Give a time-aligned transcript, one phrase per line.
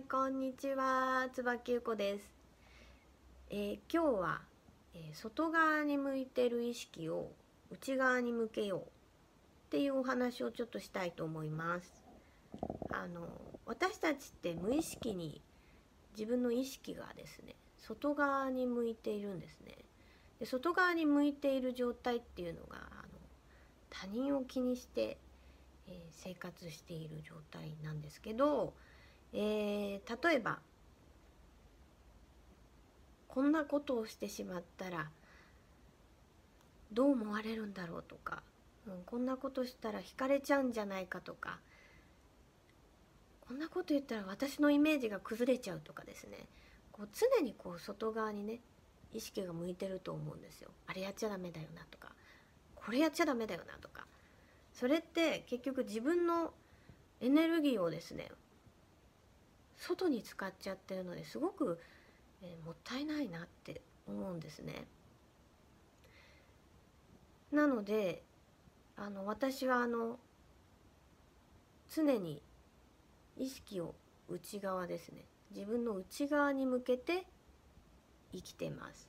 [0.00, 1.28] いこんにちは。
[1.30, 2.24] 椿ゆこです、
[3.50, 4.40] えー今日は、
[4.94, 7.30] えー外側に向いてる意識を
[7.70, 8.84] 内側に向けようっ
[9.68, 11.92] ていうお話をちょっとしたいと思います。
[12.90, 13.28] あの
[13.66, 15.42] 私たちって無意識に
[16.16, 19.76] 自分の意識がですね外側に向いているんですね。
[20.38, 23.08] で外側に向いている状態っていうのがあの
[23.90, 25.18] 他人を気にして、
[25.88, 28.72] えー生活している状態なんですけど、
[29.32, 30.58] えー例えば
[33.28, 35.08] こんなことをしてしまったら
[36.92, 38.42] どう思われるんだろうとか、
[38.88, 41.60] うん、こんなことしたら惹かれちゃうんじゃないかとか
[43.40, 46.48] こんなこと言ったら私のイメージが崩れちゃうとかですね
[46.90, 48.60] こう常にこう外側にね
[49.12, 50.70] 意識が向いてると思うんですよ。
[50.86, 52.12] あれやっちゃダメだよなとか
[52.76, 54.06] これやっちゃダメだよなとか
[54.72, 56.52] それって結局自分の
[57.20, 58.30] エネルギーをですね
[59.80, 61.80] 外に使っちゃってるのですごく、
[62.42, 64.86] えーもったいないなって思うんですね。
[67.50, 68.22] なので
[68.96, 70.18] あの私はあの
[71.92, 72.42] 常に
[73.36, 73.94] 意識を
[74.28, 77.26] 内側ですね自分の内側に向けて
[78.32, 79.08] 生きてます。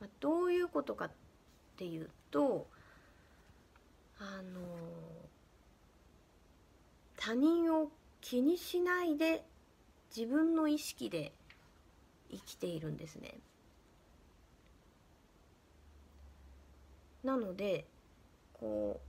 [0.00, 1.10] まあ、どういうことかっ
[1.76, 2.66] ていうと
[4.18, 4.60] あの
[7.16, 9.44] 他人を気にしないで
[10.14, 11.32] 自分の意識で
[12.30, 13.34] 生きているんですね。
[17.24, 17.86] なので
[18.54, 19.00] こ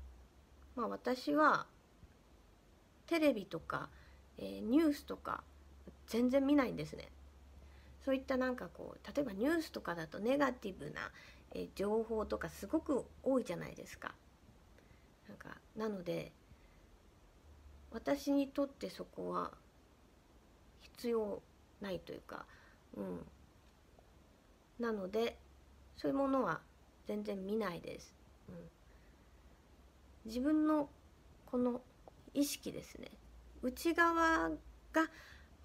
[0.75, 1.67] うまあ私は
[3.07, 3.89] テレビとか、
[4.37, 5.43] えーニュースとか
[6.07, 7.09] 全然見ないんですね。
[8.05, 11.11] そういったなんかこう例えばニュースとかだとネガティブな、
[11.53, 14.13] えー情報とかすごく多いじゃないですか。
[15.27, 16.31] なんかなので
[17.91, 19.51] 私にとってそこは
[20.99, 21.41] 必要
[21.79, 22.45] ないというか、
[22.97, 23.25] うん、
[24.79, 25.37] なので
[25.95, 26.59] そういうものは
[27.07, 28.13] 全然見ないです。
[28.49, 28.55] うん、
[30.25, 30.89] 自分の
[31.45, 31.81] この
[32.33, 33.09] 意識ですね
[33.63, 34.49] 内側
[34.91, 35.09] が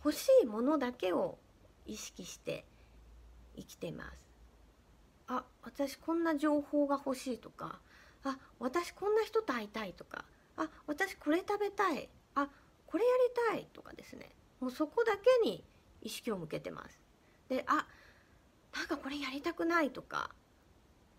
[0.04, 1.36] 欲しいものだけを
[1.84, 2.64] 意識して
[3.56, 4.24] 生きてます。
[5.26, 7.80] あ私こんな情報が欲しいとか
[8.22, 10.24] あ私こんな人と会いたいとか
[10.56, 12.48] あ私これ食べたいあ
[12.86, 13.10] これや
[13.50, 15.64] りたいとかですねもうそこだけに
[16.02, 17.00] 意識を向けてます。
[17.48, 17.86] であ
[18.74, 20.30] なんかこれやりたくないとか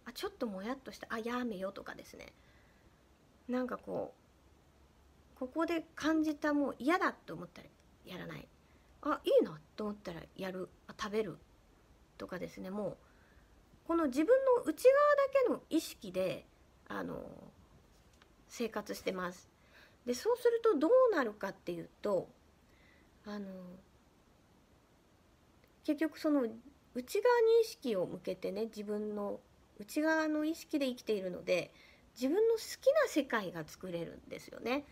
[0.06, 2.34] あちょっともやっとしたあやめよとかですね。
[3.48, 4.14] なんかこ
[5.36, 7.68] うここで感じたもう嫌だと思ったら
[8.06, 8.48] やらない。
[9.02, 11.38] あいいなと思ったらやるあ食べる
[12.18, 12.70] とかですね。
[12.70, 12.98] もう
[13.88, 16.46] この自分の内側だけの意識で
[16.88, 17.24] あの
[18.48, 19.50] 生活してます。
[20.06, 22.28] でそうするとどうなるかっていうと
[23.28, 23.46] あの
[25.84, 29.40] 結局その内側に意識を向けてね自分の
[29.80, 31.72] 内側の意識で生きているので
[32.16, 34.86] 自分の好きな世界が作れるんですよね。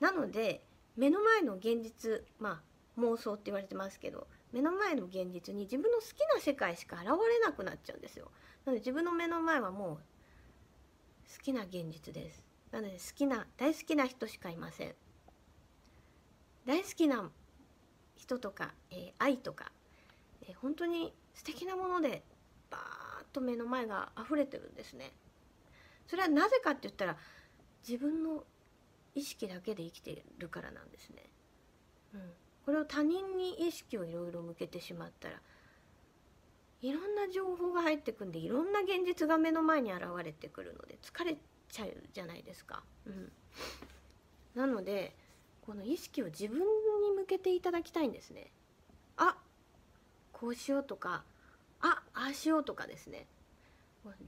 [0.00, 0.60] なので
[0.96, 2.60] 目の前の現実ま
[2.96, 8.30] あ妄想って言われてますけど目の前の現実に自分の好きな世界しか現れなくなっちゃうんですよ。
[8.64, 9.96] なので自分の目の前はもう
[11.36, 12.44] 好きな現実です。
[12.70, 14.94] なので好きな大好きな人しかいません。
[16.66, 17.30] 大好きな
[18.16, 19.70] 人とか、えー愛とか、
[20.42, 22.22] えー本当に素敵なもので
[22.70, 25.12] バーッと目の前が溢れてるんですね。
[26.06, 27.16] それはなぜかって言ったら
[27.86, 28.44] 自分の
[29.14, 31.22] 意識だけで生きてるからなんですね。
[32.14, 32.20] うん、
[32.64, 35.40] これを他人に意識をいろいろ向けてしまったら
[36.82, 41.36] いろんな情報が入ってくんでいろんな現実が目の前に現れてくるので疲れ
[41.68, 42.82] ちゃうじゃないですか。
[43.06, 43.32] うん、
[44.54, 45.16] なので
[45.66, 46.64] この意識を自分に
[47.16, 48.52] 向けていただきたいんですね。
[49.16, 49.36] あ
[50.32, 51.24] こうしようとか
[51.80, 53.26] あああしようとかですね。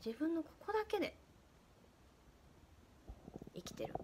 [0.04, 1.15] 自分のここだけで
[3.54, 3.94] 生きてる。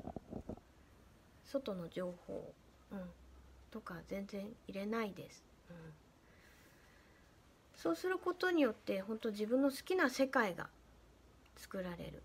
[1.44, 2.52] 外の情報、
[2.92, 2.98] うん、
[3.70, 5.76] とか全然入れないです、うん、
[7.76, 10.68] そうすることによって本当自分の好きな世界が
[11.56, 12.22] 作られる。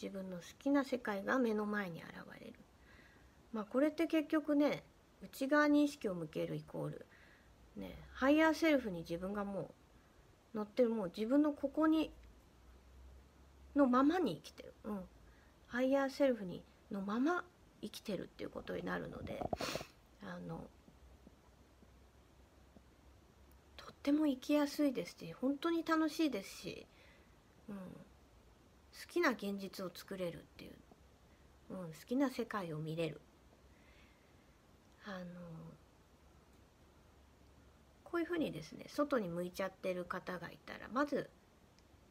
[0.00, 2.54] 自分の好きな世界が目の前に現れる。
[3.52, 4.82] まあこれって結局ね
[5.22, 7.06] 内側に意識を向けるイコール
[7.76, 9.70] ね higher self に自分がも
[10.54, 12.10] う乗ってるもう自分のここに
[13.74, 15.00] のままに生きてる、うん、
[15.68, 17.44] higher self にのまま
[17.82, 19.42] 生きてるっていうことになるので
[20.22, 20.66] あの
[23.76, 26.86] とっても生きやすいですし本当に楽しいですし、
[27.68, 27.82] うん、好
[29.08, 30.72] きな現実を作れるっていう、
[31.70, 33.20] うん、好きな世界を見れる。
[35.10, 35.24] あの
[38.04, 41.30] こういうふうにですね外に向いちゃってる方がいたらまず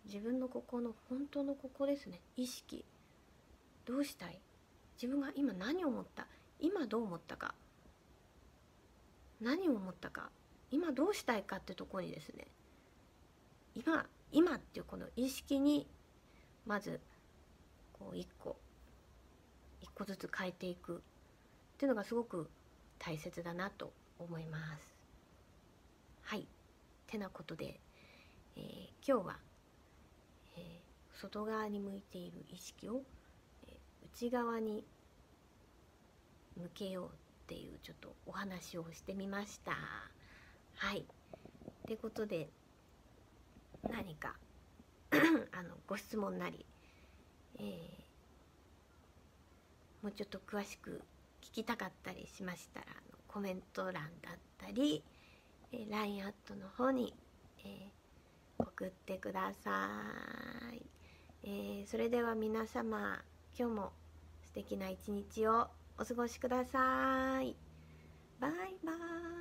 [0.06, 2.20] 自分のここの本当のここですね。
[2.36, 2.84] 意識。
[3.86, 4.40] どうしたい？
[5.02, 6.28] 自分が今何を思った？
[6.60, 7.54] 今どう思ったか？
[9.40, 10.30] 何を思ったか？
[10.72, 12.48] 今どうしたいかってとこにですね
[13.76, 15.88] 今今っていうこの意識に
[16.66, 17.00] まず
[17.94, 18.58] こう一個
[19.82, 21.00] 一個ずつ変えていくっ
[21.78, 22.50] ていうのがすごく
[23.00, 24.96] 大切だなと思います。
[26.22, 26.48] はい
[27.08, 27.80] てなことで、
[28.56, 28.64] えー、
[29.06, 29.40] 今日は、
[30.58, 33.02] えー、外側に向いている意識を、
[33.68, 34.86] えー、内側に
[36.56, 37.10] 向けようっ
[37.48, 39.72] ていうちょっとお話をしてみました。
[40.76, 41.00] はい。
[41.00, 41.06] っ
[41.88, 42.50] てことで
[43.90, 44.36] 何か
[45.52, 46.64] あのご質問なり、
[47.58, 47.66] えー、
[50.04, 51.02] もうちょっと詳しく
[51.52, 54.04] 聞きたかったりしましたらあのコメント欄だっ
[54.58, 55.04] たり、
[55.72, 57.14] えー、LINE アットの方に、
[57.66, 59.90] えー、送ってくださ
[60.74, 60.82] い、
[61.44, 63.20] えー、それでは皆様
[63.58, 63.92] 今日も
[64.46, 65.68] 素敵な一日を
[66.00, 67.56] お過ごしください。
[68.40, 68.52] バイ
[68.86, 69.39] バーイ。